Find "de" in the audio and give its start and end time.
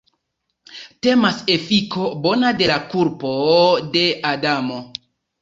2.63-2.71, 3.93-4.03